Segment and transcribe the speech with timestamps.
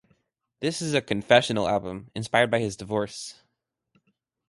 [0.61, 3.35] This is a "confessional" album, inspired by his divorce.